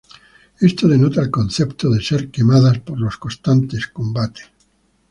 [0.59, 4.49] Esto denota el concepto de ser "quemadas" por los constantes combates.